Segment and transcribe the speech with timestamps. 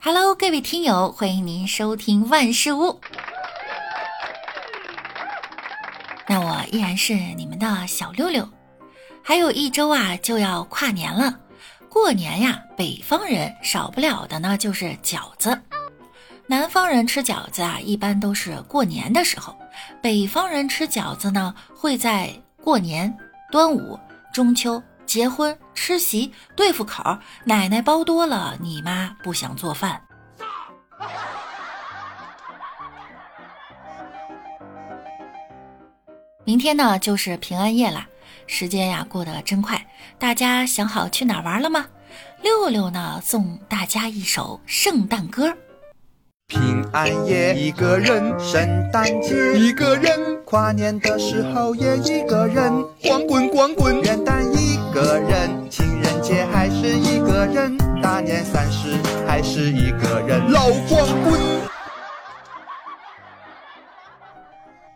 [0.00, 3.00] Hello，各位听友，欢迎您收听万事屋。
[6.28, 8.48] 那我依然是你们的小六六。
[9.24, 11.36] 还有一周啊，就要跨年了。
[11.88, 15.60] 过年呀，北方人少不了的呢就是饺子。
[16.46, 19.52] 南方人吃饺子啊，一般都是过年的时候；
[20.00, 22.30] 北方人吃饺子呢，会在
[22.62, 23.14] 过年、
[23.50, 23.98] 端午、
[24.32, 24.80] 中秋。
[25.08, 30.02] 结婚吃席对付口，奶奶包多了，你妈不想做饭。
[36.44, 38.06] 明天呢就是平安夜啦，
[38.46, 39.86] 时间呀过得真快，
[40.18, 41.86] 大家想好去哪玩了吗？
[42.42, 45.56] 六六呢送大家一首圣诞歌。
[46.48, 54.57] 平安夜一个人，圣诞节一个人，跨年的时候也一个人，光棍光棍，元旦一。
[54.92, 61.40] 个人，情人节还是一个人，大年三十还是一个人，老光棍。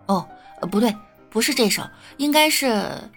[0.06, 0.26] 哦，
[0.70, 0.94] 不对，
[1.30, 1.82] 不是这首，
[2.16, 3.10] 应该是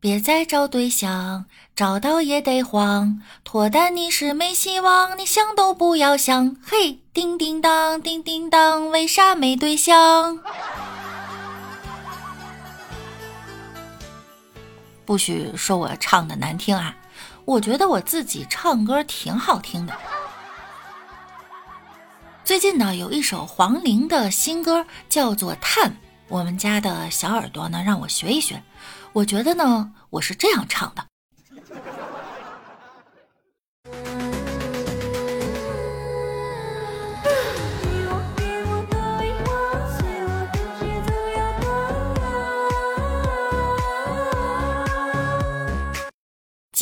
[0.00, 6.56] 别再找对象，找到也得慌，脱单你是没希望，你想都不要想。
[6.62, 10.38] 嘿，叮叮当，叮叮当，为啥没对象？
[15.04, 16.96] 不许说我唱的难听啊！
[17.44, 19.92] 我觉得我自己唱歌挺好听的。
[22.44, 25.90] 最近呢，有一首黄龄的新歌叫做《叹》，
[26.28, 28.62] 我们家的小耳朵呢让我学一学。
[29.12, 31.11] 我觉得呢，我是这样唱的。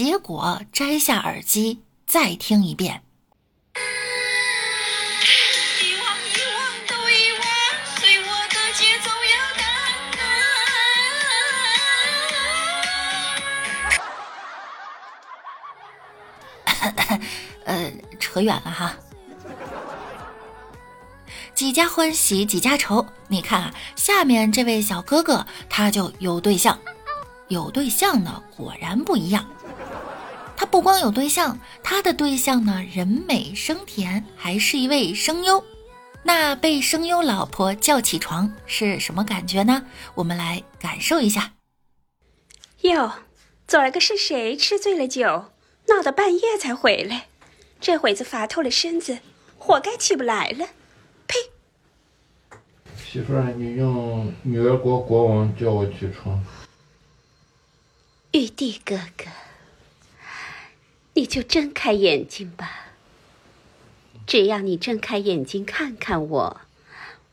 [0.03, 3.03] 结果摘下耳机再听一遍。
[17.66, 18.97] 呃，扯远了哈。
[21.55, 26.81] 几家欢喜几家愁，你看啊，下面这位小哥哥他就有对象，
[27.49, 29.44] 有对象呢，果然不一样。
[30.70, 35.64] 他不光有对象，他的对象呢人美声甜，还是一位声优。
[36.22, 39.84] 那被声优老婆叫起床是什么感觉呢？
[40.14, 41.54] 我们来感受一下。
[42.82, 43.10] 哟，
[43.66, 45.50] 昨儿个是谁吃醉了酒，
[45.88, 47.26] 闹到半夜才回来？
[47.80, 49.19] 这会子乏透了身子，
[49.59, 50.69] 活该起不来了。
[51.26, 51.36] 呸！
[52.97, 56.41] 媳妇儿，你用女儿国国王叫我起床。
[58.30, 59.25] 玉帝哥哥。
[61.15, 62.87] 你就睁开眼睛吧。
[64.26, 66.60] 只要你睁开眼睛看看我，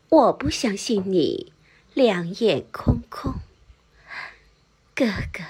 [0.08, 1.52] 我不相信你
[1.94, 3.34] 两眼空空。
[4.94, 5.44] 哥哥，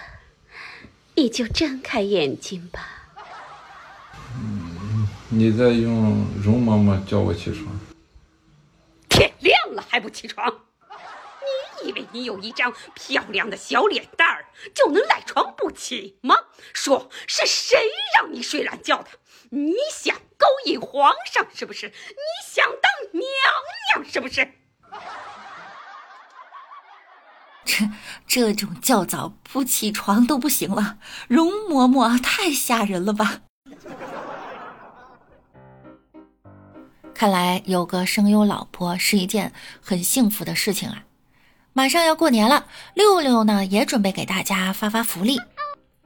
[1.15, 3.09] 你就睁开眼睛吧。
[4.35, 7.81] 嗯，你在用容嬷嬷叫我起床。
[9.09, 10.55] 天亮了还不起床？
[11.83, 14.38] 你以为你有一张漂亮的小脸蛋儿
[14.75, 16.37] 就能赖床不起吗？
[16.73, 17.79] 说是谁
[18.17, 19.11] 让你睡懒觉的？
[19.51, 21.89] 你想勾引皇上是不是？
[21.89, 21.93] 你
[22.47, 23.23] 想当娘
[23.95, 24.53] 娘是不是？
[27.65, 27.89] 这
[28.27, 30.99] 这种较早不起床都不行了，
[31.29, 33.43] 容嬷嬷太吓人了吧？
[37.15, 41.05] 看来有个声优老婆是一件很幸福的事情啊。
[41.73, 45.41] 马上要过年了，六六呢也准备给大家发发福利。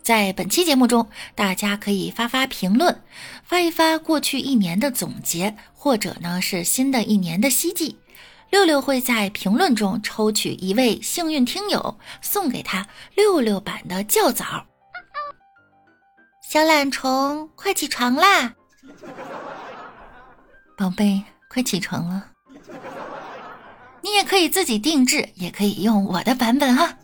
[0.03, 3.03] 在本期节目中，大家可以发发评论，
[3.45, 7.97] 发一发过去一年的总结，或者呢是新的一年的希冀。
[8.51, 14.67] 六六会在评论中抽取一位幸运听友，送给他六六版的较早。
[16.43, 18.53] 小懒虫，快起床啦！
[20.77, 22.32] 宝贝，快起床了。
[24.03, 26.97] 你也可以自己定制，也可以用我的版本哈。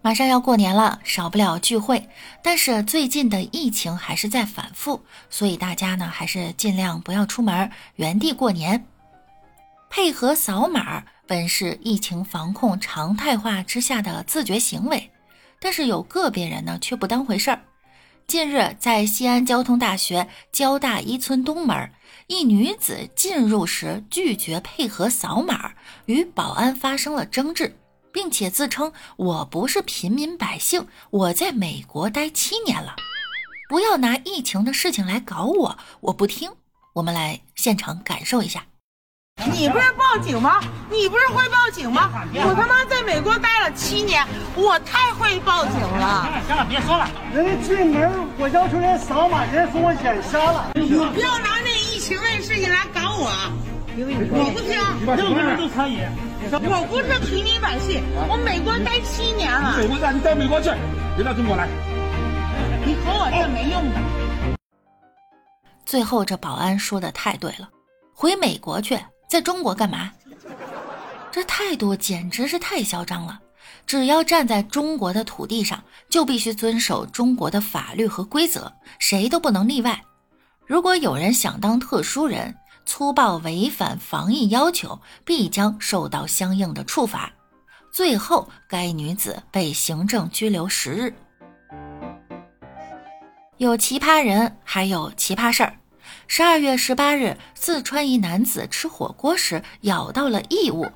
[0.00, 2.08] 马上要过年了，少不了聚会，
[2.42, 8.86] 但是最近的疫情还是在反复，所以大家呢还是尽量不要出门，原地过年。
[9.90, 15.10] 配合扫码本是疫情防控常态化之下的自觉行为，
[15.60, 17.60] 但是有个别人呢却不当回事儿。
[18.28, 21.90] 近日，在西安交通大学交大一村东门，
[22.26, 25.72] 一女子进入时拒绝配合扫码，
[26.04, 27.74] 与保安发生了争执，
[28.12, 32.94] 并且自称“我不是平民百姓，我在美国待七年了”。
[33.66, 36.50] 不要拿疫情的事情来搞我，我不听。
[36.92, 38.66] 我们来现场感受一下。
[39.46, 40.60] 你不是报警吗？
[40.90, 42.10] 你不是会报警吗？
[42.34, 44.26] 我他妈在美国待了七年，
[44.56, 46.26] 我太会报警了。
[46.26, 47.08] 行了，行了别说了。
[47.32, 50.72] 人家进门，我要求人扫码，人家说我眼瞎了。
[50.74, 53.30] 你不要拿那疫情那事情来搞我，
[53.96, 54.76] 我不听。
[55.16, 56.00] 任何人都可以。
[56.50, 59.76] 我不是平民百姓，我美国待七年了。
[59.78, 60.70] 美国让你到美国去，
[61.16, 61.68] 别到中国来。
[62.84, 64.00] 你和我这没用的。
[65.84, 67.68] 最后这保安说的太对了，
[68.14, 68.98] 回美国去。
[69.28, 70.10] 在中国干嘛？
[71.30, 73.38] 这态度简直是太嚣张了！
[73.86, 80.02] 只要站在中国的土地上，就必须遵守中国的法律和规则，谁都不能例外。
[80.66, 82.54] 如果有人想当特殊人，
[82.86, 87.30] 粗暴违反防疫要求，必将受到相应的处罚。
[87.92, 91.14] 最后，该女子被行政拘留十日。
[93.58, 95.74] 有奇葩人，还有奇葩事儿。
[96.30, 100.86] 十二月十八日，四川一男子吃火锅时咬到了异物，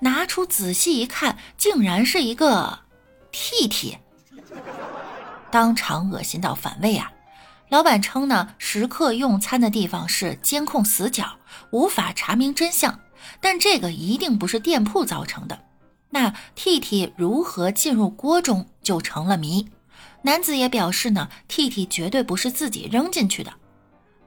[0.00, 2.80] 拿出仔细一看，竟然是一个
[3.30, 3.98] 屁屁，
[5.50, 7.12] 当场恶心到反胃啊！
[7.68, 11.36] 老板称呢，食客用餐的地方是监控死角，
[11.70, 12.98] 无法查明真相，
[13.42, 15.66] 但这个一定不是店铺造成的。
[16.08, 19.68] 那屁屁如何进入锅中就成了谜。
[20.22, 23.52] 男子也表示呢，屁屁绝对不是自己扔进去的。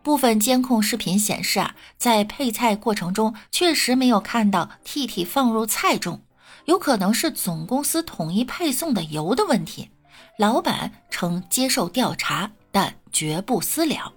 [0.03, 6.21] 部分监控视频显示啊，在配菜过程中确实没有看到 T T 放入菜中，
[6.65, 9.89] 有可能是总公司统一配送的油的问题。
[10.37, 14.13] 老板称接受调查，但绝不私了。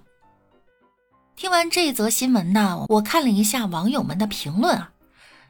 [1.37, 4.93] 听完这则新闻呢，我看了一下网友们的评论啊，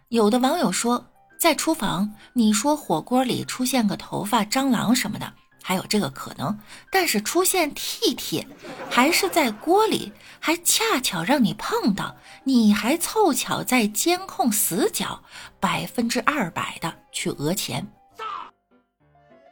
[0.08, 1.06] 有的网友说，
[1.38, 5.32] 在厨房，你说火锅里出现个头发、蟑螂什么的。
[5.66, 6.58] 还有这个可能，
[6.90, 8.46] 但是出现 T T，
[8.90, 12.14] 还是在锅里，还恰巧让你碰到，
[12.44, 15.22] 你还凑巧在监控死角，
[15.58, 17.87] 百分之二百的去讹钱。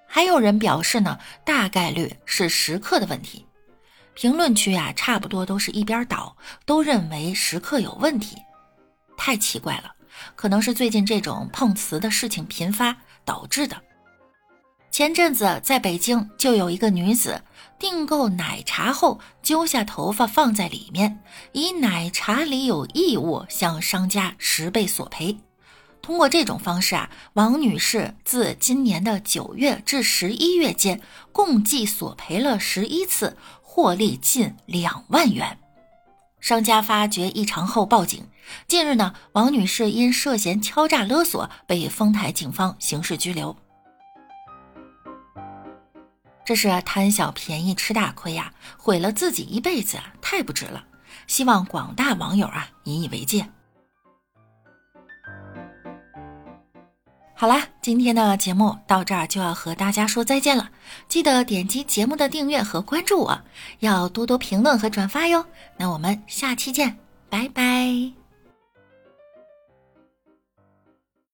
[0.07, 3.47] 还有人表示呢，大概率是食客的问题。
[4.13, 6.37] 评论区啊，差不多都是一边倒，
[6.67, 8.37] 都认为食客有问题。
[9.17, 9.91] 太奇怪了，
[10.37, 12.95] 可能是最近这种碰瓷的事情频发
[13.25, 13.83] 导致的。
[14.93, 17.43] 前阵子在北京就有一个女子
[17.79, 21.19] 订购奶茶后揪下头发放在里面，
[21.53, 25.39] 以奶茶里有异物向商家十倍索赔。
[26.03, 31.01] 通过这种方式啊，王女士自今年的九月至十一月间，
[31.33, 35.59] 共计索赔了十一次，获利近两万元。
[36.39, 38.27] 商家发觉异常后报警。
[38.69, 43.57] 近日呢，王女士因涉嫌敲诈勒索被丰台警方刑事拘留。
[46.45, 50.85] 这是贪小便宜吃大亏呀，毁了自己一辈子，太不值了。
[51.27, 53.47] 希望广大网友啊引以为戒。
[57.35, 60.71] 好啦，今天的节目到这儿就要和大家说再见了。
[61.09, 63.41] 记得点击节目的订阅和关注我，
[63.81, 65.45] 要多多评论和转发哟。
[65.77, 66.97] 那我们下期见，
[67.29, 68.22] 拜拜。